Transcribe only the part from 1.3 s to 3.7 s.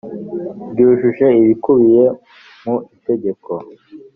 ibikubiye mu itegeko